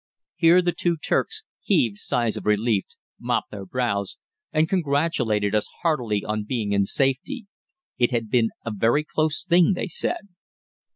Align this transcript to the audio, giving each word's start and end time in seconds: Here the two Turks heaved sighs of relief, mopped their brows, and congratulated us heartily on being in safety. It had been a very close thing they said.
Here 0.35 0.63
the 0.63 0.71
two 0.71 0.97
Turks 0.97 1.43
heaved 1.61 1.99
sighs 1.99 2.35
of 2.35 2.47
relief, 2.47 2.85
mopped 3.19 3.51
their 3.51 3.67
brows, 3.67 4.17
and 4.51 4.67
congratulated 4.67 5.53
us 5.53 5.67
heartily 5.83 6.25
on 6.25 6.43
being 6.43 6.71
in 6.71 6.85
safety. 6.85 7.45
It 7.99 8.09
had 8.09 8.27
been 8.31 8.49
a 8.65 8.71
very 8.71 9.03
close 9.03 9.45
thing 9.45 9.73
they 9.75 9.85
said. 9.87 10.29